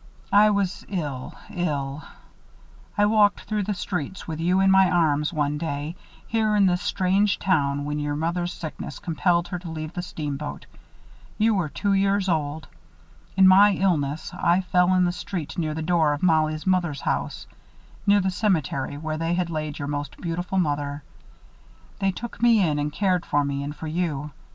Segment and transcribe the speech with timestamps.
[0.33, 2.01] I was ill, ill.
[2.97, 5.95] I walked through the streets with you in my arms one day,
[6.27, 10.65] here in this strange town when your mother's sickness compelled her to leave the steamboat.
[11.37, 12.67] You were two years old.
[13.37, 17.45] In my illness, I fell in the street near the door of Mollie's mother's house,
[18.07, 21.03] near the cemetery where they had laid your most beautiful mother.
[21.99, 24.31] They took me in and cared for me and for you.